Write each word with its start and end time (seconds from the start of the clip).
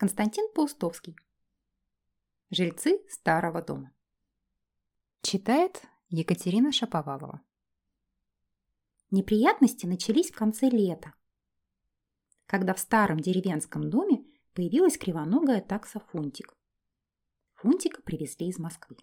Константин 0.00 0.48
Паустовский. 0.54 1.14
Жильцы 2.48 3.04
старого 3.10 3.60
дома. 3.60 3.92
Читает 5.20 5.82
Екатерина 6.08 6.72
Шаповалова. 6.72 7.42
Неприятности 9.10 9.84
начались 9.84 10.30
в 10.30 10.34
конце 10.34 10.70
лета, 10.70 11.12
когда 12.46 12.72
в 12.72 12.78
старом 12.78 13.20
деревенском 13.20 13.90
доме 13.90 14.24
появилась 14.54 14.96
кривоногая 14.96 15.60
такса 15.60 16.00
Фунтик. 16.00 16.56
Фунтика 17.56 18.00
привезли 18.00 18.48
из 18.48 18.58
Москвы. 18.58 18.96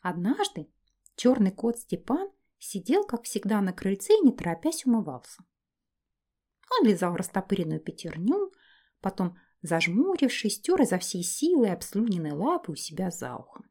Однажды 0.00 0.70
черный 1.16 1.52
кот 1.52 1.78
Степан 1.78 2.30
сидел, 2.58 3.04
как 3.04 3.24
всегда, 3.24 3.60
на 3.60 3.74
крыльце 3.74 4.14
и 4.14 4.24
не 4.24 4.32
торопясь 4.32 4.86
умывался. 4.86 5.44
Он 6.70 6.86
лизал 6.86 7.14
растопыренную 7.14 7.80
пятерню, 7.80 8.54
потом, 9.00 9.36
зажмурившись, 9.62 10.60
тер 10.60 10.82
изо 10.82 10.98
всей 10.98 11.22
силы 11.22 11.68
обслюненной 11.68 12.32
лапы 12.32 12.72
у 12.72 12.76
себя 12.76 13.10
за 13.10 13.36
ухом. 13.36 13.68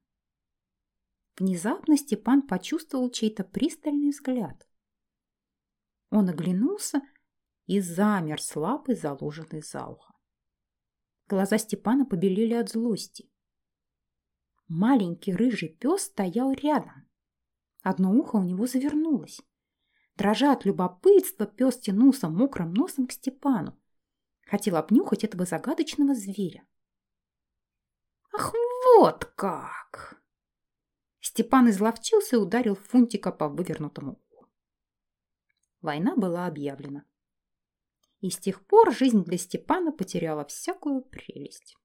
Внезапно 1.38 1.98
Степан 1.98 2.42
почувствовал 2.42 3.12
чей-то 3.12 3.44
пристальный 3.44 4.10
взгляд. 4.10 4.68
Он 6.10 6.30
оглянулся 6.30 7.02
и 7.66 7.80
замер 7.80 8.42
с 8.42 8.56
лапой, 8.56 8.96
заложенной 8.96 9.62
за 9.62 9.86
ухо. 9.86 10.14
Глаза 11.28 11.58
Степана 11.58 12.06
побелели 12.06 12.54
от 12.54 12.70
злости. 12.70 13.30
Маленький 14.68 15.34
рыжий 15.34 15.70
пес 15.70 16.04
стоял 16.04 16.52
рядом. 16.54 17.08
Одно 17.84 18.14
ухо 18.14 18.38
у 18.38 18.44
него 18.44 18.66
завернулось. 18.66 19.42
Дрожа 20.16 20.54
от 20.54 20.66
любопытства, 20.66 21.46
пес 21.46 21.78
тянулся 21.78 22.30
мокрым 22.30 22.74
носом 22.74 23.08
к 23.08 23.12
Степану. 23.12 23.78
Хотел 24.48 24.78
обнюхать 24.78 25.26
этого 25.26 25.46
загадочного 25.46 26.16
зверя. 26.16 26.66
«Ах, 28.34 28.54
вот 28.96 29.26
как!» 29.36 30.22
Степан 31.20 31.70
изловчился 31.70 32.38
и 32.38 32.40
ударил 32.40 32.76
Фунтика 32.76 33.34
по 33.34 33.50
вывернутому 33.50 34.14
уху. 34.14 34.48
Война 35.82 36.16
была 36.16 36.48
объявлена. 36.48 37.04
И 38.22 38.30
с 38.30 38.38
тех 38.38 38.66
пор 38.66 38.94
жизнь 38.94 39.26
для 39.26 39.38
Степана 39.38 39.92
потеряла 39.92 40.46
всякую 40.46 41.02
прелесть. 41.02 41.76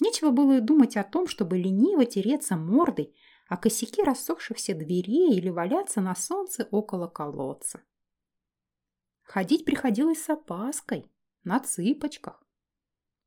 Нечего 0.00 0.32
было 0.32 0.58
и 0.58 0.60
думать 0.60 0.96
о 0.96 1.04
том, 1.04 1.28
чтобы 1.28 1.58
лениво 1.58 2.04
тереться 2.04 2.56
мордой 2.56 3.16
о 3.48 3.56
косяки 3.56 4.02
рассохшихся 4.02 4.74
дверей 4.74 5.38
или 5.38 5.48
валяться 5.48 6.00
на 6.00 6.16
солнце 6.16 6.68
около 6.72 7.06
колодца. 7.06 7.84
Ходить 9.22 9.64
приходилось 9.64 10.22
с 10.22 10.28
опаской, 10.28 11.10
на 11.46 11.60
цыпочках. 11.60 12.42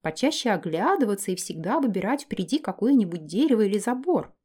Почаще 0.02 0.52
оглядываться 0.52 1.31
и 1.31 1.36
всегда 1.36 1.80
выбирать 1.80 2.23
впереди 2.23 2.59
какое-нибудь 2.59 3.25
дерево 3.25 3.62
или 3.62 3.80
забор, 3.80 4.36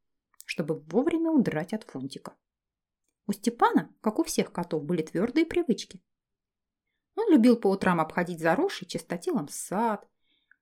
чтобы 0.45 0.79
вовремя 0.79 1.29
удрать 1.29 1.73
от 1.73 1.83
фунтика. 1.83 2.35
У 3.27 3.33
Степана, 3.33 3.93
как 4.01 4.19
у 4.19 4.23
всех 4.23 4.51
котов, 4.51 4.83
были 4.83 5.01
твердые 5.01 5.45
привычки. 5.45 6.01
Он 7.15 7.31
любил 7.31 7.57
по 7.57 7.67
утрам 7.67 7.99
обходить 7.99 8.39
заросший 8.39 8.87
чистотелом 8.87 9.47
сад, 9.49 10.07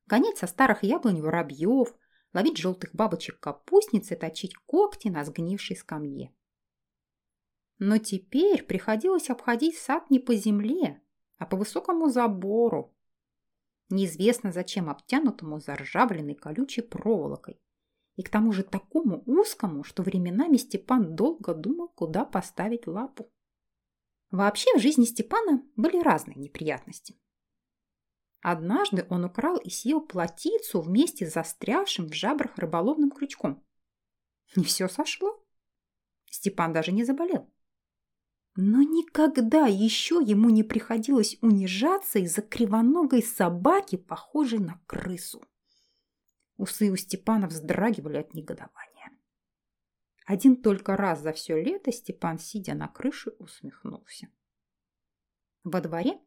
гонять 0.07 0.37
со 0.37 0.47
старых 0.47 0.83
яблонь 0.83 1.21
воробьев, 1.21 1.95
ловить 2.33 2.57
желтых 2.57 2.95
бабочек 2.95 3.39
капустницы, 3.39 4.15
точить 4.15 4.55
когти 4.55 5.07
на 5.07 5.23
сгнившей 5.23 5.75
скамье. 5.75 6.33
Но 7.79 7.97
теперь 7.97 8.63
приходилось 8.63 9.29
обходить 9.29 9.77
сад 9.77 10.09
не 10.09 10.19
по 10.19 10.35
земле, 10.35 11.01
а 11.37 11.45
по 11.45 11.57
высокому 11.57 12.09
забору, 12.09 12.95
неизвестно 13.93 14.51
зачем 14.51 14.89
обтянутому 14.89 15.59
заржавленной 15.59 16.35
колючей 16.35 16.81
проволокой, 16.81 17.61
и 18.15 18.23
к 18.23 18.29
тому 18.29 18.51
же 18.51 18.63
такому 18.63 19.23
узкому, 19.25 19.83
что 19.83 20.03
временами 20.03 20.57
Степан 20.57 21.15
долго 21.15 21.53
думал, 21.53 21.89
куда 21.89 22.25
поставить 22.25 22.87
лапу. 22.87 23.31
Вообще 24.31 24.75
в 24.75 24.81
жизни 24.81 25.05
Степана 25.05 25.63
были 25.75 26.01
разные 26.01 26.35
неприятности. 26.35 27.19
Однажды 28.41 29.05
он 29.09 29.23
украл 29.23 29.57
и 29.57 29.69
съел 29.69 30.01
плотицу 30.01 30.81
вместе 30.81 31.25
с 31.25 31.33
застрявшим 31.33 32.07
в 32.07 32.13
жабрах 32.13 32.57
рыболовным 32.57 33.09
крючком. 33.09 33.63
Не 34.55 34.65
все 34.65 34.89
сошло. 34.89 35.41
Степан 36.25 36.73
даже 36.73 36.91
не 36.91 37.05
заболел. 37.05 37.52
Но 38.55 38.83
никогда 38.83 39.65
еще 39.65 40.21
ему 40.23 40.49
не 40.49 40.63
приходилось 40.63 41.37
унижаться 41.41 42.19
из-за 42.19 42.41
кривоногой 42.41 43.23
собаки, 43.23 43.95
похожей 43.95 44.59
на 44.59 44.79
крысу. 44.85 45.43
Усы 46.57 46.91
у 46.91 46.95
Степана 46.95 47.47
вздрагивали 47.47 48.17
от 48.17 48.33
негодования. 48.33 49.11
Один 50.25 50.61
только 50.61 50.95
раз 50.95 51.21
за 51.21 51.33
все 51.33 51.61
лето 51.61 51.91
Степан, 51.91 52.37
сидя 52.37 52.75
на 52.75 52.87
крыше, 52.87 53.31
усмехнулся. 53.39 54.29
Во 55.63 55.81
дворе 55.81 56.19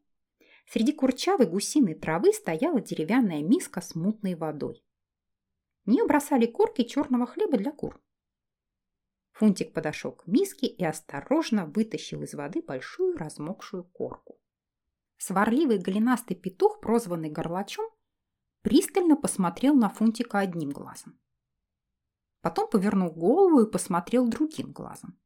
Среди 0.69 0.91
курчавой 0.91 1.47
гусиной 1.47 1.95
травы 1.95 2.33
стояла 2.33 2.81
деревянная 2.81 3.41
миска 3.41 3.79
с 3.79 3.95
мутной 3.95 4.35
водой. 4.35 4.83
В 5.85 5.89
нее 5.89 6.05
бросали 6.05 6.45
корки 6.45 6.83
черного 6.83 7.25
хлеба 7.25 7.57
для 7.57 7.71
кур. 7.71 8.01
Фунтик 9.37 9.71
подошел 9.71 10.13
к 10.13 10.25
миске 10.25 10.65
и 10.65 10.83
осторожно 10.83 11.67
вытащил 11.67 12.23
из 12.23 12.33
воды 12.33 12.63
большую 12.63 13.15
размокшую 13.17 13.83
корку. 13.83 14.39
Сварливый 15.17 15.77
голенастый 15.77 16.35
петух, 16.35 16.81
прозванный 16.81 17.29
горлачом, 17.29 17.85
пристально 18.63 19.15
посмотрел 19.15 19.75
на 19.75 19.89
Фунтика 19.89 20.39
одним 20.39 20.71
глазом. 20.71 21.19
Потом 22.41 22.67
повернул 22.67 23.11
голову 23.11 23.61
и 23.61 23.71
посмотрел 23.71 24.27
другим 24.27 24.71
глазом. 24.71 25.19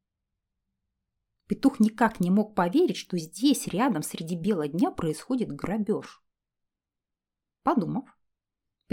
Петух 1.46 1.80
никак 1.80 2.20
не 2.20 2.30
мог 2.30 2.54
поверить, 2.54 2.98
что 2.98 3.16
здесь, 3.16 3.66
рядом, 3.66 4.02
среди 4.02 4.36
бела 4.36 4.68
дня, 4.68 4.90
происходит 4.90 5.52
грабеж. 5.52 6.22
Подумав, 7.62 8.04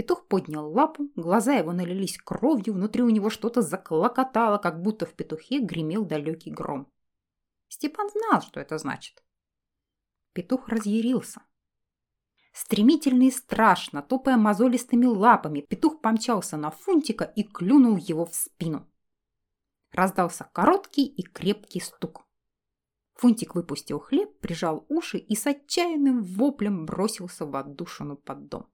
петух 0.00 0.26
поднял 0.28 0.72
лапу, 0.72 1.10
глаза 1.14 1.52
его 1.52 1.72
налились 1.72 2.16
кровью, 2.16 2.72
внутри 2.72 3.02
у 3.02 3.10
него 3.10 3.28
что-то 3.28 3.60
заклокотало, 3.60 4.56
как 4.56 4.80
будто 4.80 5.04
в 5.04 5.12
петухе 5.12 5.60
гремел 5.60 6.06
далекий 6.06 6.50
гром. 6.50 6.90
Степан 7.68 8.08
знал, 8.08 8.40
что 8.40 8.60
это 8.60 8.78
значит. 8.78 9.22
Петух 10.32 10.70
разъярился. 10.70 11.42
Стремительно 12.54 13.24
и 13.24 13.30
страшно, 13.30 14.00
топая 14.00 14.38
мозолистыми 14.38 15.04
лапами, 15.04 15.60
петух 15.60 16.00
помчался 16.00 16.56
на 16.56 16.70
Фунтика 16.70 17.24
и 17.24 17.42
клюнул 17.42 17.98
его 17.98 18.24
в 18.24 18.34
спину. 18.34 18.90
Раздался 19.92 20.48
короткий 20.54 21.04
и 21.04 21.22
крепкий 21.24 21.80
стук. 21.80 22.26
Фунтик 23.16 23.54
выпустил 23.54 24.00
хлеб, 24.00 24.40
прижал 24.40 24.86
уши 24.88 25.18
и 25.18 25.36
с 25.36 25.46
отчаянным 25.46 26.22
воплем 26.22 26.86
бросился 26.86 27.44
в 27.44 27.54
отдушину 27.54 28.16
под 28.16 28.48
дом. 28.48 28.70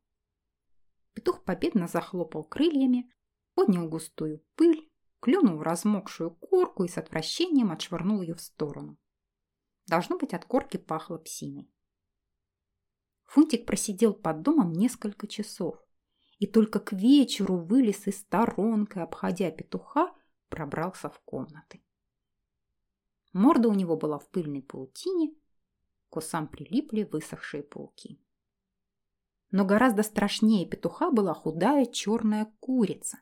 Петух 1.16 1.44
победно 1.44 1.88
захлопал 1.88 2.44
крыльями, 2.44 3.10
поднял 3.54 3.88
густую 3.88 4.44
пыль, 4.54 4.92
клюнул 5.20 5.62
размокшую 5.62 6.32
корку 6.32 6.84
и 6.84 6.88
с 6.88 6.98
отвращением 6.98 7.72
отшвырнул 7.72 8.20
ее 8.20 8.34
в 8.34 8.40
сторону. 8.42 8.98
Должно 9.86 10.18
быть, 10.18 10.34
от 10.34 10.44
корки 10.44 10.76
пахло 10.76 11.16
псиной. 11.16 11.72
Фунтик 13.24 13.64
просидел 13.64 14.12
под 14.12 14.42
домом 14.42 14.72
несколько 14.72 15.26
часов 15.26 15.82
и 16.38 16.46
только 16.46 16.80
к 16.80 16.92
вечеру 16.92 17.56
вылез 17.56 18.06
из 18.06 18.20
сторонкой, 18.20 19.02
обходя 19.02 19.50
петуха, 19.50 20.14
пробрался 20.50 21.08
в 21.08 21.18
комнаты. 21.20 21.82
Морда 23.32 23.70
у 23.70 23.74
него 23.74 23.96
была 23.96 24.18
в 24.18 24.28
пыльной 24.28 24.60
паутине, 24.60 25.34
к 26.10 26.16
усам 26.18 26.46
прилипли 26.46 27.04
высохшие 27.04 27.62
пауки. 27.62 28.20
Но 29.50 29.64
гораздо 29.64 30.02
страшнее 30.02 30.66
петуха 30.66 31.10
была 31.10 31.34
худая 31.34 31.86
черная 31.86 32.52
курица. 32.60 33.18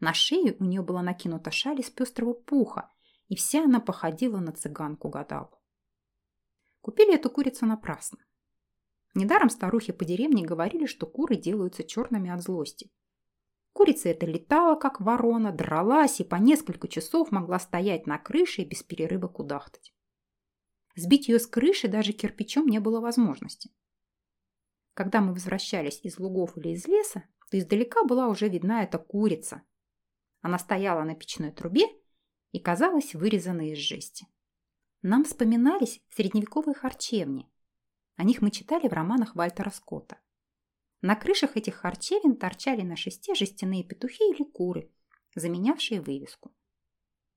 На 0.00 0.12
шее 0.12 0.56
у 0.58 0.64
нее 0.64 0.82
была 0.82 1.02
накинута 1.02 1.50
шаль 1.50 1.80
из 1.80 1.90
пестрого 1.90 2.34
пуха, 2.34 2.90
и 3.28 3.36
вся 3.36 3.64
она 3.64 3.80
походила 3.80 4.38
на 4.38 4.52
цыганку-гадалку. 4.52 5.60
Купили 6.80 7.14
эту 7.14 7.30
курицу 7.30 7.66
напрасно. 7.66 8.18
Недаром 9.14 9.48
старухи 9.48 9.92
по 9.92 10.04
деревне 10.04 10.44
говорили, 10.44 10.86
что 10.86 11.06
куры 11.06 11.36
делаются 11.36 11.82
черными 11.82 12.30
от 12.30 12.42
злости. 12.42 12.92
Курица 13.72 14.10
эта 14.10 14.26
летала, 14.26 14.74
как 14.74 15.00
ворона, 15.00 15.52
дралась 15.52 16.20
и 16.20 16.24
по 16.24 16.36
несколько 16.36 16.86
часов 16.86 17.30
могла 17.30 17.58
стоять 17.58 18.06
на 18.06 18.18
крыше 18.18 18.62
и 18.62 18.64
без 18.64 18.82
перерыва 18.82 19.28
кудахтать. 19.28 19.94
Сбить 20.94 21.28
ее 21.28 21.38
с 21.38 21.46
крыши 21.46 21.88
даже 21.88 22.12
кирпичом 22.12 22.66
не 22.66 22.78
было 22.78 23.00
возможности. 23.00 23.70
Когда 24.96 25.20
мы 25.20 25.34
возвращались 25.34 26.00
из 26.04 26.18
лугов 26.18 26.56
или 26.56 26.70
из 26.70 26.86
леса, 26.88 27.22
то 27.50 27.58
издалека 27.58 28.02
была 28.04 28.28
уже 28.28 28.48
видна 28.48 28.82
эта 28.82 28.96
курица. 28.96 29.60
Она 30.40 30.58
стояла 30.58 31.02
на 31.02 31.14
печной 31.14 31.52
трубе 31.52 31.84
и 32.52 32.58
казалась 32.58 33.14
вырезанной 33.14 33.72
из 33.72 33.78
жести. 33.78 34.26
Нам 35.02 35.24
вспоминались 35.24 36.00
средневековые 36.08 36.74
харчевни. 36.74 37.46
О 38.16 38.24
них 38.24 38.40
мы 38.40 38.50
читали 38.50 38.88
в 38.88 38.92
романах 38.94 39.36
Вальтера 39.36 39.68
Скотта. 39.68 40.18
На 41.02 41.14
крышах 41.14 41.58
этих 41.58 41.74
харчевин 41.74 42.34
торчали 42.34 42.80
на 42.80 42.96
шесте 42.96 43.34
жестяные 43.34 43.84
петухи 43.84 44.24
или 44.32 44.44
куры, 44.44 44.90
заменявшие 45.34 46.00
вывеску. 46.00 46.56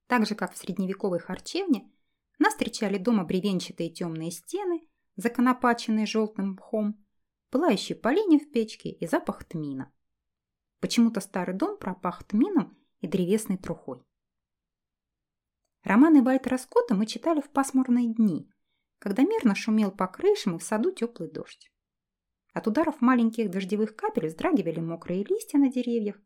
Так 0.08 0.26
же, 0.26 0.36
как 0.36 0.54
в 0.54 0.58
средневековой 0.58 1.20
харчевне, 1.20 1.92
нас 2.40 2.54
встречали 2.54 2.98
дома 2.98 3.26
бревенчатые 3.26 3.90
темные 3.90 4.32
стены, 4.32 4.88
законопаченные 5.18 6.06
желтым 6.06 6.52
мхом, 6.52 7.06
пылающие 7.50 7.98
поленья 7.98 8.40
в 8.40 8.52
печке 8.52 8.90
и 8.90 9.08
запах 9.08 9.44
тмина. 9.44 9.92
Почему-то 10.80 11.20
старый 11.20 11.56
дом 11.56 11.78
пропах 11.78 12.24
тмином 12.24 12.78
и 13.02 13.08
древесной 13.08 13.58
трухой. 13.58 14.04
Романы 15.84 16.22
Вальтера 16.22 16.58
Скотта 16.58 16.94
мы 16.94 17.06
читали 17.06 17.42
в 17.42 17.50
пасмурные 17.50 18.14
дни, 18.14 18.52
когда 19.00 19.24
мирно 19.24 19.56
шумел 19.56 19.92
по 19.92 20.08
крышам 20.08 20.56
и 20.56 20.60
в 20.60 20.64
саду 20.64 20.92
теплый 20.92 21.32
дождь. 21.32 21.72
От 22.54 22.68
ударов 22.68 23.00
маленьких 23.02 23.50
дождевых 23.50 23.96
капель 23.96 24.28
вздрагивали 24.28 24.80
мокрые 24.80 25.24
листья 25.24 25.58
на 25.58 25.72
деревьях, 25.72 26.18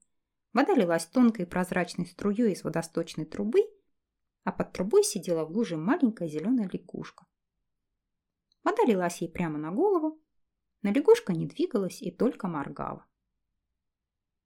вода 0.54 0.74
лилась 0.74 1.06
тонкой 1.06 1.46
прозрачной 1.46 2.08
струей 2.08 2.54
из 2.54 2.64
водосточной 2.64 3.26
трубы, 3.26 3.62
а 4.44 4.52
под 4.52 4.74
трубой 4.74 5.04
сидела 5.04 5.46
в 5.46 5.52
луже 5.52 5.78
маленькая 5.78 6.28
зеленая 6.28 6.70
лягушка. 6.72 7.26
Вода 8.64 8.84
лилась 8.86 9.22
ей 9.22 9.30
прямо 9.30 9.58
на 9.60 9.72
голову, 9.72 10.23
но 10.84 10.92
лягушка 10.92 11.34
не 11.34 11.48
двигалась 11.48 12.02
и 12.02 12.12
только 12.12 12.48
моргала. 12.48 13.06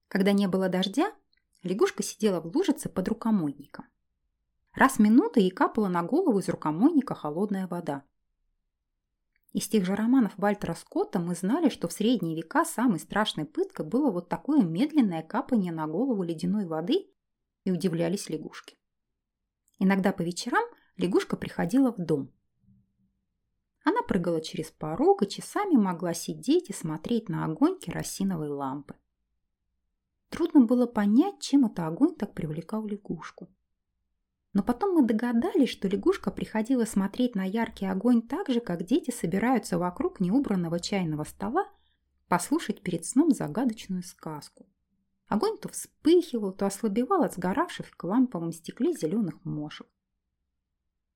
Когда 0.07 0.31
не 0.31 0.47
было 0.47 0.69
дождя, 0.69 1.11
лягушка 1.63 2.03
сидела 2.03 2.39
в 2.39 2.55
лужице 2.55 2.87
под 2.87 3.09
рукомойником. 3.09 3.85
Раз 4.73 4.93
в 4.93 4.99
минуту 4.99 5.39
ей 5.39 5.49
капала 5.49 5.87
на 5.87 6.03
голову 6.03 6.39
из 6.39 6.47
рукомойника 6.47 7.15
холодная 7.15 7.67
вода. 7.67 8.03
Из 9.51 9.67
тех 9.67 9.85
же 9.85 9.95
романов 9.95 10.33
Вальтера 10.37 10.75
Скотта 10.75 11.19
мы 11.19 11.33
знали, 11.33 11.69
что 11.69 11.87
в 11.87 11.93
средние 11.93 12.35
века 12.35 12.63
самой 12.63 12.99
страшной 12.99 13.45
пыткой 13.45 13.87
было 13.87 14.11
вот 14.11 14.29
такое 14.29 14.61
медленное 14.63 15.23
капание 15.23 15.71
на 15.71 15.87
голову 15.87 16.21
ледяной 16.21 16.67
воды 16.67 17.09
и 17.63 17.71
удивлялись 17.71 18.29
лягушки. 18.29 18.77
Иногда 19.79 20.11
по 20.11 20.21
вечерам 20.21 20.63
лягушка 20.95 21.37
приходила 21.37 21.91
в 21.91 21.97
дом. 21.97 22.31
Прыгала 24.07 24.39
через 24.39 24.71
порог 24.71 25.23
и 25.23 25.27
часами 25.27 25.75
могла 25.75 26.13
сидеть 26.13 26.69
и 26.69 26.73
смотреть 26.73 27.27
на 27.27 27.43
огонь 27.43 27.77
керосиновой 27.77 28.47
лампы. 28.47 28.95
Трудно 30.29 30.61
было 30.61 30.85
понять, 30.85 31.41
чем 31.41 31.65
это 31.65 31.87
огонь 31.87 32.15
так 32.15 32.33
привлекал 32.33 32.85
лягушку. 32.87 33.49
Но 34.53 34.63
потом 34.63 34.95
мы 34.95 35.05
догадались, 35.05 35.69
что 35.69 35.89
лягушка 35.89 36.31
приходила 36.31 36.85
смотреть 36.85 37.35
на 37.35 37.43
яркий 37.43 37.85
огонь 37.85 38.21
так 38.21 38.47
же, 38.49 38.61
как 38.61 38.85
дети 38.85 39.11
собираются 39.11 39.77
вокруг 39.77 40.21
неубранного 40.21 40.79
чайного 40.79 41.25
стола 41.25 41.67
послушать 42.29 42.81
перед 42.81 43.05
сном 43.05 43.31
загадочную 43.31 44.03
сказку. 44.03 44.65
Огонь 45.27 45.57
то 45.57 45.67
вспыхивал, 45.67 46.53
то 46.53 46.65
ослабевал 46.65 47.23
от 47.23 47.33
сгоравших 47.33 47.87
в 47.87 48.03
ламповом 48.05 48.53
стекле 48.53 48.93
зеленых 48.93 49.43
мошек. 49.43 49.87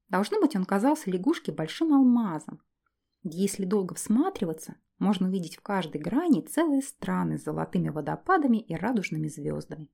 Должно 0.10 0.42
быть, 0.42 0.58
он 0.58 0.66
казался 0.66 1.10
лягушке 1.10 1.54
большим 1.54 1.94
алмазом, 1.94 2.62
если 3.24 3.66
долго 3.66 3.96
всматриваться, 3.96 4.76
можно 4.98 5.28
увидеть 5.28 5.56
в 5.56 5.62
каждой 5.62 6.02
грани 6.02 6.42
целые 6.42 6.82
страны 6.82 7.38
с 7.38 7.44
золотыми 7.44 7.90
водопадами 7.90 8.58
и 8.58 8.76
радужными 8.76 9.28
звездами. 9.28 9.90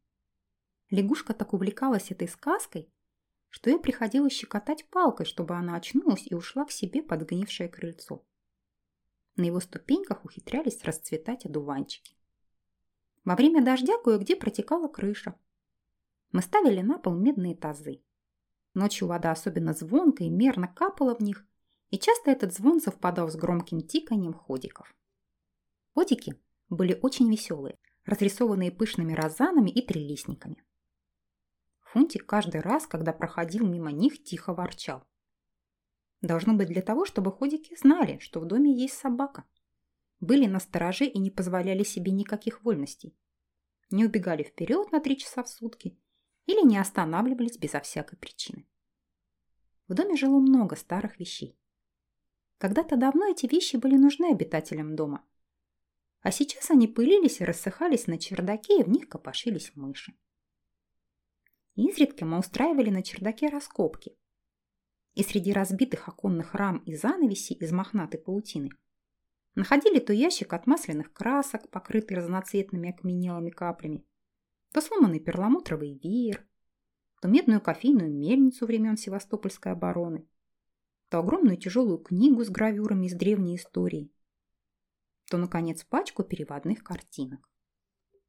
Лягушка 0.89 1.33
так 1.33 1.53
увлекалась 1.53 2.11
этой 2.11 2.27
сказкой, 2.27 2.89
что 3.49 3.69
ей 3.69 3.79
приходилось 3.79 4.33
щекотать 4.33 4.85
палкой, 4.89 5.25
чтобы 5.25 5.55
она 5.55 5.75
очнулась 5.75 6.27
и 6.27 6.35
ушла 6.35 6.65
к 6.65 6.71
себе 6.71 7.01
под 7.01 7.21
сгнившее 7.23 7.69
крыльцо. 7.69 8.25
На 9.35 9.43
его 9.43 9.59
ступеньках 9.59 10.25
ухитрялись 10.25 10.83
расцветать 10.83 11.45
одуванчики. 11.45 12.15
Во 13.23 13.35
время 13.35 13.63
дождя 13.63 13.93
кое-где 14.03 14.35
протекала 14.35 14.87
крыша. 14.87 15.35
Мы 16.31 16.41
ставили 16.41 16.81
на 16.81 16.97
пол 16.97 17.15
медные 17.15 17.55
тазы. 17.55 18.01
Ночью 18.73 19.07
вода 19.07 19.31
особенно 19.31 19.73
звонко 19.73 20.23
и 20.23 20.29
мерно 20.29 20.67
капала 20.67 21.15
в 21.15 21.21
них, 21.21 21.45
и 21.89 21.97
часто 21.97 22.31
этот 22.31 22.53
звон 22.53 22.79
совпадал 22.79 23.29
с 23.29 23.35
громким 23.35 23.81
тиканием 23.81 24.33
ходиков. 24.33 24.93
Ходики 25.93 26.35
были 26.69 26.99
очень 27.01 27.29
веселые, 27.29 27.77
разрисованные 28.05 28.71
пышными 28.71 29.13
розанами 29.13 29.69
и 29.69 29.85
трелистниками. 29.85 30.63
Фунтик 31.81 32.25
каждый 32.25 32.61
раз, 32.61 32.85
когда 32.85 33.13
проходил 33.13 33.65
мимо 33.65 33.91
них, 33.91 34.23
тихо 34.23 34.53
ворчал. 34.53 35.07
Должно 36.21 36.53
быть 36.53 36.67
для 36.67 36.81
того, 36.81 37.05
чтобы 37.05 37.31
ходики 37.31 37.75
знали, 37.77 38.19
что 38.19 38.39
в 38.39 38.45
доме 38.45 38.73
есть 38.73 38.95
собака. 38.95 39.45
Были 40.19 40.47
на 40.47 40.59
стороже 40.59 41.05
и 41.05 41.19
не 41.19 41.31
позволяли 41.31 41.83
себе 41.83 42.11
никаких 42.11 42.63
вольностей. 42.63 43.15
Не 43.91 44.05
убегали 44.05 44.43
вперед 44.43 44.91
на 44.91 44.99
три 44.99 45.17
часа 45.17 45.43
в 45.43 45.49
сутки 45.49 45.97
или 46.45 46.65
не 46.65 46.77
останавливались 46.77 47.57
безо 47.57 47.79
всякой 47.79 48.17
причины. 48.17 48.67
В 49.87 49.93
доме 49.93 50.17
жило 50.17 50.39
много 50.39 50.75
старых 50.75 51.19
вещей. 51.19 51.57
Когда-то 52.57 52.97
давно 52.97 53.27
эти 53.27 53.45
вещи 53.45 53.75
были 53.75 53.95
нужны 53.95 54.31
обитателям 54.31 54.95
дома. 54.95 55.23
А 56.21 56.31
сейчас 56.31 56.71
они 56.71 56.87
пылились 56.87 57.39
и 57.39 57.45
рассыхались 57.45 58.07
на 58.07 58.17
чердаке, 58.17 58.79
и 58.79 58.83
в 58.83 58.89
них 58.89 59.07
копошились 59.07 59.71
мыши. 59.75 60.13
Изредка 61.75 62.25
мы 62.25 62.39
устраивали 62.39 62.89
на 62.89 63.03
чердаке 63.03 63.49
раскопки. 63.49 64.17
И 65.13 65.23
среди 65.23 65.53
разбитых 65.53 66.07
оконных 66.07 66.55
рам 66.55 66.77
и 66.79 66.95
занавесей 66.95 67.55
из 67.55 67.71
мохнатой 67.71 68.19
паутины 68.19 68.71
находили 69.53 69.99
то 69.99 70.13
ящик 70.13 70.53
от 70.53 70.65
масляных 70.67 71.13
красок, 71.13 71.69
покрытый 71.69 72.17
разноцветными 72.17 72.89
окаменелыми 72.89 73.51
каплями, 73.51 74.05
то 74.71 74.81
сломанный 74.81 75.19
перламутровый 75.19 75.99
веер, 76.03 76.47
то 77.21 77.27
медную 77.27 77.61
кофейную 77.61 78.13
мельницу 78.13 78.65
времен 78.65 78.97
Севастопольской 78.97 79.71
обороны, 79.71 80.27
то 81.09 81.19
огромную 81.19 81.57
тяжелую 81.57 81.99
книгу 81.99 82.43
с 82.43 82.49
гравюрами 82.49 83.07
из 83.07 83.13
древней 83.13 83.55
истории, 83.55 84.11
то, 85.29 85.37
наконец, 85.37 85.83
пачку 85.83 86.23
переводных 86.23 86.83
картинок. 86.83 87.49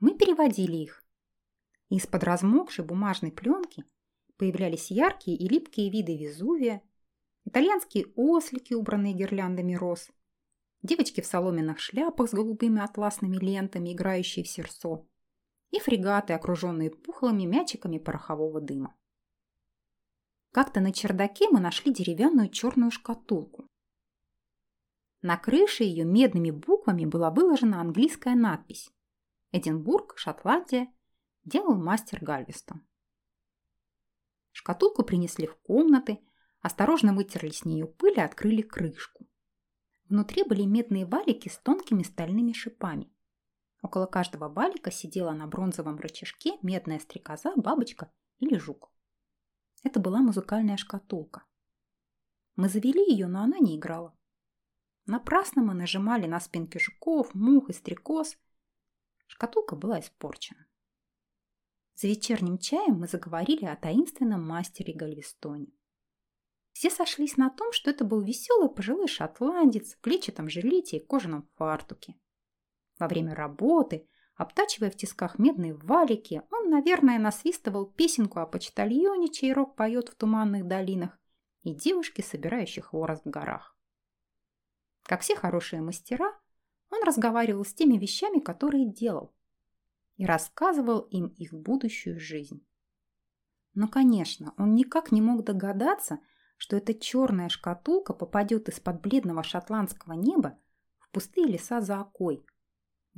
Мы 0.00 0.16
переводили 0.16 0.76
их, 0.76 1.04
из-под 1.90 2.24
размокшей 2.24 2.84
бумажной 2.84 3.32
пленки 3.32 3.84
появлялись 4.36 4.90
яркие 4.90 5.36
и 5.36 5.48
липкие 5.48 5.90
виды 5.90 6.16
Везувия, 6.16 6.82
итальянские 7.44 8.06
ослики, 8.14 8.74
убранные 8.74 9.14
гирляндами 9.14 9.74
роз, 9.74 10.10
девочки 10.82 11.22
в 11.22 11.26
соломенных 11.26 11.80
шляпах 11.80 12.28
с 12.28 12.34
голубыми 12.34 12.82
атласными 12.82 13.36
лентами, 13.36 13.94
играющие 13.94 14.44
в 14.44 14.48
серсо, 14.48 15.06
и 15.70 15.80
фрегаты, 15.80 16.34
окруженные 16.34 16.90
пухлыми 16.90 17.44
мячиками 17.44 17.98
порохового 17.98 18.60
дыма. 18.60 18.94
Как-то 20.52 20.80
на 20.80 20.92
чердаке 20.92 21.48
мы 21.50 21.60
нашли 21.60 21.92
деревянную 21.92 22.48
черную 22.48 22.90
шкатулку. 22.90 23.68
На 25.20 25.36
крыше 25.36 25.84
ее 25.84 26.04
медными 26.04 26.50
буквами 26.50 27.04
была 27.04 27.30
выложена 27.30 27.80
английская 27.80 28.34
надпись 28.34 28.90
«Эдинбург, 29.52 30.16
Шотландия, 30.16 30.92
делал 31.44 31.74
мастер 31.74 32.24
Гальвестон. 32.24 32.86
Шкатулку 34.52 35.02
принесли 35.04 35.46
в 35.46 35.56
комнаты, 35.62 36.18
осторожно 36.60 37.14
вытерли 37.14 37.50
с 37.50 37.64
нее 37.64 37.86
пыль 37.86 38.18
и 38.18 38.20
открыли 38.20 38.62
крышку. 38.62 39.26
Внутри 40.08 40.44
были 40.44 40.62
медные 40.62 41.04
валики 41.04 41.48
с 41.48 41.58
тонкими 41.58 42.02
стальными 42.02 42.52
шипами. 42.52 43.12
Около 43.82 44.06
каждого 44.06 44.48
валика 44.48 44.90
сидела 44.90 45.32
на 45.32 45.46
бронзовом 45.46 45.98
рычажке 45.98 46.58
медная 46.62 46.98
стрекоза, 46.98 47.52
бабочка 47.56 48.10
или 48.38 48.56
жук. 48.56 48.90
Это 49.88 50.00
была 50.00 50.20
музыкальная 50.20 50.76
шкатулка. 50.76 51.46
Мы 52.56 52.68
завели 52.68 53.10
ее, 53.10 53.26
но 53.26 53.40
она 53.40 53.58
не 53.58 53.74
играла. 53.74 54.14
Напрасно 55.06 55.62
мы 55.62 55.72
нажимали 55.72 56.26
на 56.26 56.40
спинки 56.40 56.76
жуков, 56.76 57.34
мух 57.34 57.70
и 57.70 57.72
стрекоз. 57.72 58.36
Шкатулка 59.28 59.76
была 59.76 60.00
испорчена. 60.00 60.66
За 61.94 62.06
вечерним 62.06 62.58
чаем 62.58 62.98
мы 62.98 63.08
заговорили 63.08 63.64
о 63.64 63.76
таинственном 63.76 64.46
мастере 64.46 64.92
Гальвестоне. 64.92 65.72
Все 66.72 66.90
сошлись 66.90 67.38
на 67.38 67.48
том, 67.48 67.72
что 67.72 67.88
это 67.88 68.04
был 68.04 68.20
веселый 68.20 68.68
пожилой 68.68 69.08
шотландец 69.08 69.94
в 69.94 70.00
клетчатом 70.00 70.50
жилете 70.50 70.98
и 70.98 71.06
кожаном 71.06 71.48
фартуке. 71.54 72.14
Во 72.98 73.08
время 73.08 73.34
работы, 73.34 74.06
обтачивая 74.38 74.90
в 74.90 74.96
тисках 74.96 75.38
медные 75.38 75.74
валики, 75.74 76.42
он, 76.50 76.70
наверное, 76.70 77.18
насвистывал 77.18 77.86
песенку 77.86 78.38
о 78.38 78.46
почтальоне, 78.46 79.28
чей 79.28 79.52
рок 79.52 79.74
поет 79.74 80.08
в 80.08 80.14
туманных 80.14 80.66
долинах, 80.66 81.18
и 81.64 81.74
девушке, 81.74 82.22
собирающей 82.22 82.80
хворост 82.80 83.24
в 83.24 83.30
горах. 83.30 83.76
Как 85.02 85.22
все 85.22 85.34
хорошие 85.34 85.82
мастера, 85.82 86.38
он 86.90 87.02
разговаривал 87.02 87.64
с 87.64 87.74
теми 87.74 87.98
вещами, 87.98 88.38
которые 88.38 88.86
делал, 88.86 89.34
и 90.16 90.24
рассказывал 90.24 91.00
им 91.00 91.26
их 91.26 91.52
будущую 91.52 92.20
жизнь. 92.20 92.64
Но, 93.74 93.88
конечно, 93.88 94.54
он 94.56 94.74
никак 94.74 95.10
не 95.10 95.20
мог 95.20 95.44
догадаться, 95.44 96.20
что 96.56 96.76
эта 96.76 96.94
черная 96.94 97.48
шкатулка 97.48 98.14
попадет 98.14 98.68
из-под 98.68 99.00
бледного 99.00 99.42
шотландского 99.42 100.12
неба 100.12 100.58
в 100.98 101.10
пустые 101.10 101.46
леса 101.46 101.80
за 101.80 102.00
окой, 102.00 102.44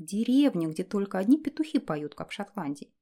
в 0.00 0.04
деревню, 0.04 0.71
где 0.71 0.83
только 0.83 1.19
одни 1.19 1.38
петухи 1.38 1.78
поют, 1.78 2.14
как 2.14 2.30
в 2.30 2.33
Шотландии, 2.33 2.92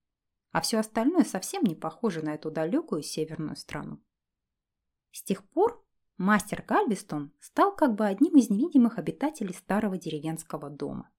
а 0.51 0.61
все 0.61 0.79
остальное 0.79 1.25
совсем 1.25 1.63
не 1.63 1.75
похоже 1.75 2.23
на 2.23 2.35
эту 2.35 2.51
далекую 2.51 3.03
северную 3.03 3.57
страну. 3.57 4.03
С 5.13 5.23
тех 5.23 5.49
пор 5.49 5.83
мастер 6.17 6.65
Гальвестон 6.67 7.33
стал 7.41 7.75
как 7.75 7.95
бы 7.95 8.07
одним 8.07 8.37
из 8.37 8.51
невидимых 8.51 8.99
обитателей 8.99 9.55
старого 9.55 9.97
деревенского 9.97 10.69
дома. 10.71 11.11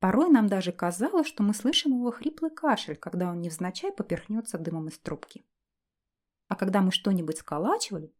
Порой 0.00 0.28
нам 0.28 0.48
даже 0.48 0.72
казалось, 0.72 1.26
что 1.26 1.42
мы 1.42 1.54
слышим 1.54 1.92
его 1.92 2.10
хриплый 2.10 2.50
кашель, 2.50 2.96
когда 2.96 3.30
он 3.30 3.40
невзначай 3.40 3.92
поперхнется 3.92 4.58
дымом 4.58 4.88
из 4.88 4.98
трубки. 4.98 5.44
А 6.48 6.56
когда 6.56 6.80
мы 6.80 6.90
что-нибудь 6.90 7.38
сколачивали, 7.38 8.12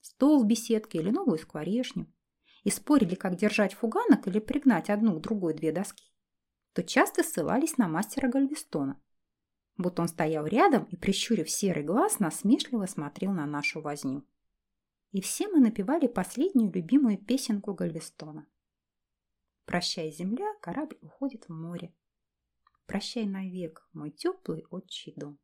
стол 0.00 0.42
в 0.42 0.46
беседке 0.46 0.98
или 0.98 1.10
новую 1.10 1.38
скворечню, 1.38 2.10
и 2.66 2.70
спорили, 2.70 3.14
как 3.14 3.36
держать 3.36 3.74
фуганок 3.74 4.26
или 4.26 4.40
пригнать 4.40 4.90
одну 4.90 5.14
к 5.14 5.22
другой 5.22 5.54
две 5.54 5.70
доски, 5.70 6.10
то 6.72 6.82
часто 6.82 7.22
ссылались 7.22 7.78
на 7.78 7.86
мастера 7.86 8.28
Гальвестона. 8.28 9.00
Будто 9.76 10.02
он 10.02 10.08
стоял 10.08 10.44
рядом 10.46 10.82
и, 10.86 10.96
прищурив 10.96 11.48
серый 11.48 11.84
глаз, 11.84 12.18
насмешливо 12.18 12.86
смотрел 12.86 13.30
на 13.30 13.46
нашу 13.46 13.80
возню. 13.80 14.26
И 15.12 15.20
все 15.20 15.46
мы 15.46 15.60
напевали 15.60 16.08
последнюю 16.08 16.72
любимую 16.72 17.18
песенку 17.18 17.72
Гальвестона. 17.72 18.48
«Прощай, 19.64 20.10
земля, 20.10 20.52
корабль 20.60 20.98
уходит 21.02 21.48
в 21.48 21.52
море. 21.52 21.94
Прощай 22.86 23.26
навек, 23.26 23.88
мой 23.92 24.10
теплый 24.10 24.66
отчий 24.70 25.14
дом». 25.14 25.38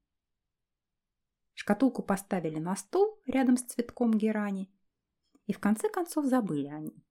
Шкатулку 1.54 2.02
поставили 2.02 2.58
на 2.58 2.74
стол 2.74 3.22
рядом 3.26 3.56
с 3.56 3.62
цветком 3.62 4.12
герани 4.12 4.72
и 5.46 5.52
в 5.52 5.60
конце 5.60 5.88
концов 5.88 6.26
забыли 6.26 6.66
о 6.66 6.80
ней. 6.80 7.06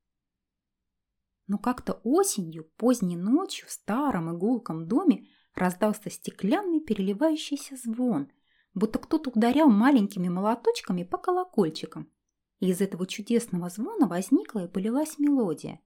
Но 1.47 1.57
как-то 1.57 1.99
осенью, 2.03 2.69
поздней 2.77 3.17
ночью 3.17 3.67
в 3.67 3.71
старом 3.71 4.35
игулком 4.35 4.87
доме 4.87 5.27
раздался 5.53 6.09
стеклянный 6.09 6.79
переливающийся 6.79 7.75
звон, 7.75 8.31
будто 8.73 8.99
кто-то 8.99 9.31
ударял 9.31 9.69
маленькими 9.69 10.29
молоточками 10.29 11.03
по 11.03 11.17
колокольчикам. 11.17 12.11
И 12.59 12.69
из 12.69 12.79
этого 12.79 13.07
чудесного 13.07 13.69
звона 13.69 14.07
возникла 14.07 14.65
и 14.65 14.67
полилась 14.67 15.17
мелодия. 15.17 15.81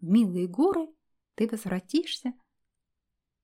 Милые 0.00 0.46
горы 0.46 0.88
ты 1.34 1.48
возвратишься. 1.48 2.34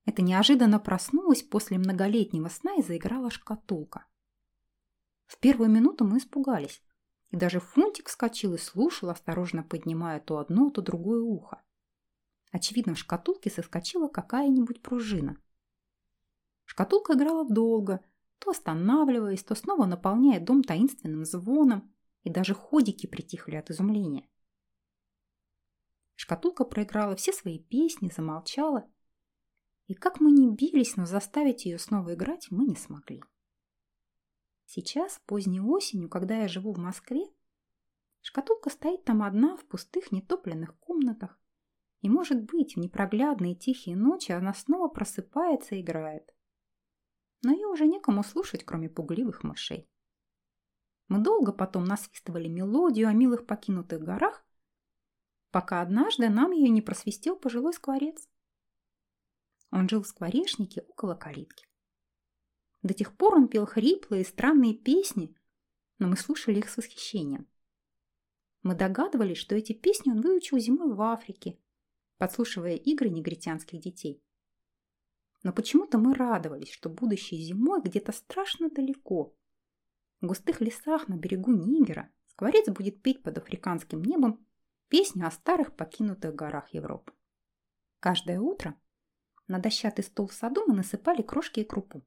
Это 0.05 0.21
неожиданно 0.21 0.79
проснулась 0.79 1.41
после 1.43 1.77
многолетнего 1.77 2.47
сна 2.47 2.75
и 2.75 2.83
заиграла 2.83 3.29
шкатулка. 3.29 4.05
В 5.25 5.37
первую 5.39 5.69
минуту 5.69 6.05
мы 6.05 6.19
испугались, 6.19 6.81
и 7.35 7.37
даже 7.37 7.59
Фунтик 7.59 8.07
вскочил 8.07 8.53
и 8.53 8.57
слушал, 8.57 9.09
осторожно 9.09 9.61
поднимая 9.61 10.21
то 10.21 10.37
одно, 10.37 10.69
то 10.69 10.81
другое 10.81 11.19
ухо. 11.19 11.61
Очевидно, 12.53 12.95
в 12.95 12.97
шкатулке 12.97 13.49
соскочила 13.49 14.07
какая-нибудь 14.07 14.81
пружина. 14.81 15.37
Шкатулка 16.63 17.11
играла 17.11 17.45
долго, 17.45 17.99
то 18.39 18.51
останавливаясь, 18.51 19.43
то 19.43 19.53
снова 19.53 19.85
наполняя 19.85 20.39
дом 20.39 20.63
таинственным 20.63 21.25
звоном, 21.25 21.93
и 22.23 22.29
даже 22.29 22.53
ходики 22.53 23.05
притихли 23.05 23.57
от 23.57 23.69
изумления. 23.69 24.29
Шкатулка 26.15 26.63
проиграла 26.63 27.17
все 27.17 27.33
свои 27.33 27.59
песни, 27.59 28.09
замолчала, 28.15 28.89
и 29.87 29.93
как 29.93 30.21
мы 30.21 30.31
не 30.31 30.49
бились, 30.49 30.95
но 30.95 31.05
заставить 31.05 31.65
ее 31.65 31.79
снова 31.79 32.13
играть 32.13 32.47
мы 32.49 32.63
не 32.63 32.77
смогли. 32.77 33.21
Сейчас, 34.65 35.21
поздней 35.25 35.61
осенью, 35.61 36.09
когда 36.09 36.37
я 36.37 36.47
живу 36.47 36.73
в 36.73 36.77
Москве, 36.77 37.25
шкатулка 38.21 38.69
стоит 38.69 39.05
там 39.05 39.21
одна 39.21 39.55
в 39.55 39.65
пустых 39.65 40.11
нетопленных 40.11 40.75
комнатах, 40.79 41.39
и, 42.01 42.09
может 42.09 42.43
быть, 42.43 42.75
в 42.75 42.79
непроглядные 42.79 43.55
тихие 43.55 43.95
ночи 43.95 44.31
она 44.31 44.53
снова 44.53 44.87
просыпается 44.87 45.75
и 45.75 45.81
играет. 45.81 46.35
Но 47.41 47.51
ее 47.51 47.67
уже 47.67 47.85
некому 47.87 48.23
слушать, 48.23 48.63
кроме 48.63 48.89
пугливых 48.89 49.43
мышей. 49.43 49.89
Мы 51.07 51.19
долго 51.19 51.51
потом 51.51 51.85
насвистывали 51.85 52.47
мелодию 52.47 53.07
о 53.07 53.13
милых 53.13 53.45
покинутых 53.45 54.01
горах, 54.03 54.43
пока 55.51 55.81
однажды 55.81 56.29
нам 56.29 56.51
ее 56.51 56.69
не 56.69 56.81
просвистел 56.81 57.35
пожилой 57.35 57.73
скворец. 57.73 58.27
Он 59.71 59.87
жил 59.87 60.01
в 60.01 60.07
скворечнике 60.07 60.81
около 60.81 61.15
калитки. 61.15 61.67
До 62.85 62.93
тех 62.93 63.17
пор 63.17 63.33
он 63.33 63.47
пел 63.47 63.65
хриплые 63.65 64.21
и 64.21 64.27
странные 64.27 64.75
песни, 64.75 65.35
но 65.97 66.07
мы 66.07 66.15
слушали 66.15 66.59
их 66.59 66.69
с 66.69 66.77
восхищением. 66.77 67.47
Мы 68.61 68.75
догадывались, 68.75 69.39
что 69.39 69.55
эти 69.55 69.73
песни 69.73 70.11
он 70.11 70.21
выучил 70.21 70.59
зимой 70.59 70.93
в 70.93 71.01
Африке, 71.01 71.57
подслушивая 72.19 72.75
игры 72.75 73.09
негритянских 73.09 73.79
детей. 73.79 74.23
Но 75.41 75.51
почему-то 75.51 75.97
мы 75.97 76.13
радовались, 76.13 76.69
что 76.69 76.91
будущей 76.91 77.37
зимой 77.37 77.81
где-то 77.81 78.11
страшно 78.11 78.69
далеко, 78.69 79.35
в 80.21 80.27
густых 80.27 80.61
лесах 80.61 81.07
на 81.07 81.15
берегу 81.15 81.53
Нигера, 81.53 82.11
скворец 82.27 82.69
будет 82.69 83.01
петь 83.01 83.23
под 83.23 83.39
африканским 83.39 84.03
небом 84.03 84.45
песню 84.89 85.25
о 85.25 85.31
старых 85.31 85.75
покинутых 85.75 86.35
горах 86.35 86.71
Европы. 86.71 87.13
Каждое 87.99 88.39
утро 88.39 88.79
на 89.47 89.57
дощатый 89.57 90.03
стол 90.03 90.27
в 90.27 90.33
саду 90.33 90.65
мы 90.67 90.75
насыпали 90.75 91.23
крошки 91.23 91.61
и 91.61 91.63
крупу. 91.63 92.05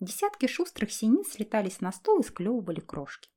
Десятки 0.00 0.46
шустрых 0.46 0.92
синиц 0.92 1.32
слетались 1.32 1.80
на 1.80 1.90
стол 1.90 2.20
и 2.20 2.22
склевывали 2.22 2.78
крошки. 2.78 3.28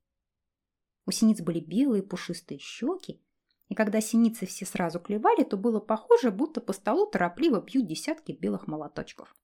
У 1.06 1.10
синиц 1.10 1.40
были 1.40 1.58
белые 1.58 2.04
пушистые 2.04 2.58
щеки, 2.58 3.20
и 3.68 3.74
когда 3.74 4.00
синицы 4.00 4.46
все 4.46 4.64
сразу 4.64 5.00
клевали, 5.00 5.42
то 5.42 5.56
было 5.56 5.80
похоже, 5.80 6.30
будто 6.30 6.60
по 6.60 6.72
столу 6.72 7.06
торопливо 7.06 7.60
бьют 7.60 7.86
десятки 7.86 8.32
белых 8.32 8.68
молоточков. 8.68 9.34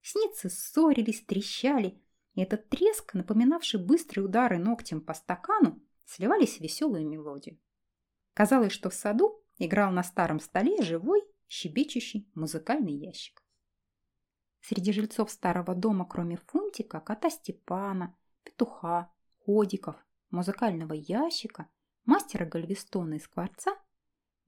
Синицы 0.00 0.48
ссорились, 0.48 1.22
трещали, 1.22 2.00
и 2.34 2.40
этот 2.40 2.68
треск, 2.70 3.12
напоминавший 3.12 3.80
быстрые 3.80 4.24
удары 4.24 4.58
ногтем 4.58 5.02
по 5.02 5.12
стакану, 5.12 5.82
сливались 6.06 6.56
в 6.56 6.60
веселую 6.60 7.06
мелодию. 7.06 7.58
Казалось, 8.32 8.72
что 8.72 8.88
в 8.88 8.94
саду 8.94 9.44
играл 9.58 9.92
на 9.92 10.02
старом 10.02 10.40
столе 10.40 10.80
живой, 10.82 11.22
щебечущий 11.46 12.30
музыкальный 12.34 12.94
ящик. 12.94 13.43
Среди 14.66 14.92
жильцов 14.92 15.30
старого 15.30 15.74
дома, 15.74 16.06
кроме 16.06 16.38
Фунтика, 16.38 16.98
кота 16.98 17.28
Степана, 17.28 18.16
петуха, 18.44 19.12
ходиков, 19.44 19.94
музыкального 20.30 20.94
ящика, 20.94 21.68
мастера 22.06 22.46
Гальвестона 22.46 23.14
и 23.14 23.18
скворца, 23.18 23.76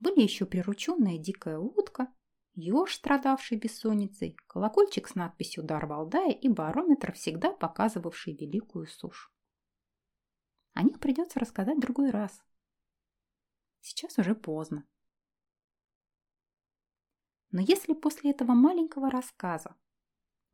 были 0.00 0.22
еще 0.22 0.46
прирученная 0.46 1.18
дикая 1.18 1.58
утка, 1.58 2.10
еж, 2.54 2.94
страдавший 2.94 3.58
бессонницей, 3.58 4.38
колокольчик 4.46 5.06
с 5.06 5.16
надписью 5.16 5.64
«Дар 5.64 5.84
Валдая» 5.84 6.32
и 6.32 6.48
барометр, 6.48 7.12
всегда 7.12 7.52
показывавший 7.52 8.34
великую 8.34 8.86
сушь. 8.86 9.30
О 10.72 10.82
них 10.82 10.98
придется 10.98 11.40
рассказать 11.40 11.78
другой 11.78 12.08
раз. 12.08 12.40
Сейчас 13.80 14.16
уже 14.16 14.34
поздно. 14.34 14.88
Но 17.50 17.60
если 17.60 17.92
после 17.92 18.30
этого 18.30 18.52
маленького 18.52 19.10
рассказа 19.10 19.76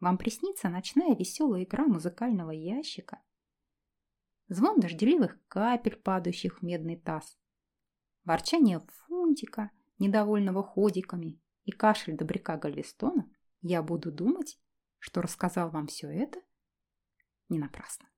вам 0.03 0.19
приснится 0.19 0.69
ночная 0.69 1.15
веселая 1.15 1.63
игра 1.63 1.87
музыкального 1.87 2.51
ящика, 2.51 3.23
звон 4.49 4.81
дождевых 4.81 5.39
капель, 5.47 5.95
падающих 5.95 6.59
в 6.59 6.63
медный 6.63 6.97
таз, 6.97 7.39
ворчание 8.25 8.81
фунтика, 9.07 9.71
недовольного 10.01 10.65
ходиками, 10.65 11.41
и 11.63 11.71
кашель 11.71 12.17
добряка 12.17 12.57
Галвестона, 12.57 13.31
я 13.61 13.81
буду 13.81 14.11
думать, 14.11 14.59
что 14.99 15.23
рассказал 15.23 15.71
вам 15.71 15.87
все 15.87 16.09
это? 16.09 16.43
Не 17.49 17.61
напрасно. 17.61 18.09